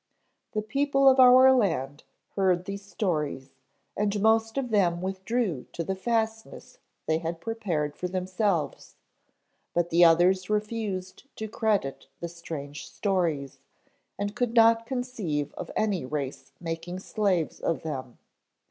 "The 0.53 0.63
people 0.63 1.07
of 1.07 1.19
our 1.19 1.53
land 1.53 2.05
heard 2.35 2.65
these 2.65 2.83
stories 2.83 3.51
and 3.95 4.19
most 4.19 4.57
of 4.57 4.71
them 4.71 4.99
withdrew 4.99 5.67
to 5.73 5.83
the 5.83 5.93
fastness 5.93 6.79
they 7.05 7.19
had 7.19 7.39
prepared 7.39 7.95
for 7.95 8.07
themselves, 8.07 8.95
but 9.75 9.91
the 9.91 10.03
others 10.03 10.49
refused 10.49 11.25
to 11.35 11.47
credit 11.47 12.07
the 12.19 12.29
strange 12.29 12.89
stories 12.89 13.59
and 14.17 14.35
could 14.35 14.55
not 14.55 14.87
conceive 14.87 15.53
of 15.53 15.69
any 15.75 16.03
race 16.03 16.51
making 16.59 16.97
slaves 16.97 17.59
of 17.59 17.83
them. 17.83 18.17